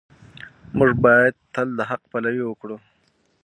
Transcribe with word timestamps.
موږ 0.77 0.91
باید 1.05 1.33
تل 1.53 1.67
د 1.77 1.79
حق 1.89 2.01
پلوي 2.11 2.43
وکړو. 2.45 2.77